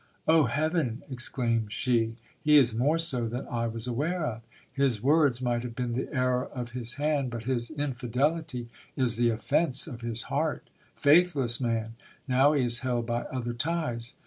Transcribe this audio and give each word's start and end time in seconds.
Oh, 0.27 0.45
heaven! 0.45 1.03
exclaimed 1.11 1.71
she, 1.71 2.15
he 2.43 2.57
is 2.57 2.73
more 2.73 2.97
so 2.97 3.27
than 3.27 3.45
I 3.47 3.67
was 3.67 3.85
aware 3.85 4.25
of. 4.25 4.41
His 4.73 5.03
words 5.03 5.43
might 5.43 5.61
have 5.61 5.75
been 5.75 5.93
the 5.93 6.11
error 6.11 6.45
of 6.47 6.71
his 6.71 6.95
hand, 6.95 7.29
but 7.29 7.43
his 7.43 7.69
infidelity 7.69 8.67
is 8.95 9.17
the 9.17 9.29
offence 9.29 9.85
of 9.85 10.01
his 10.01 10.23
heart. 10.23 10.67
Faithless 10.95 11.61
man! 11.61 11.93
Now 12.27 12.53
he 12.53 12.63
is 12.65 12.79
held 12.79 13.05
by 13.05 13.25
other 13.25 13.53
ties 13.53 14.15